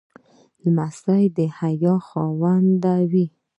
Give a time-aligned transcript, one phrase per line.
[0.63, 3.25] لمسی د حیا خاوند وي.